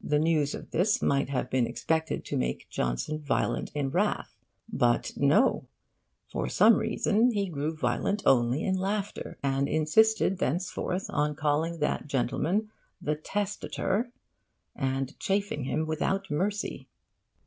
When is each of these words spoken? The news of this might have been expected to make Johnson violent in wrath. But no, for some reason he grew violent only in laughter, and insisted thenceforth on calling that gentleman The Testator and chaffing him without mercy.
The 0.00 0.18
news 0.18 0.54
of 0.54 0.70
this 0.70 1.02
might 1.02 1.28
have 1.28 1.50
been 1.50 1.66
expected 1.66 2.24
to 2.24 2.38
make 2.38 2.66
Johnson 2.70 3.18
violent 3.18 3.70
in 3.74 3.90
wrath. 3.90 4.34
But 4.72 5.12
no, 5.18 5.68
for 6.32 6.48
some 6.48 6.76
reason 6.76 7.30
he 7.32 7.50
grew 7.50 7.76
violent 7.76 8.22
only 8.24 8.62
in 8.64 8.78
laughter, 8.78 9.36
and 9.42 9.68
insisted 9.68 10.38
thenceforth 10.38 11.10
on 11.10 11.34
calling 11.34 11.78
that 11.80 12.06
gentleman 12.06 12.70
The 13.02 13.16
Testator 13.16 14.10
and 14.74 15.14
chaffing 15.20 15.64
him 15.64 15.84
without 15.84 16.30
mercy. 16.30 16.88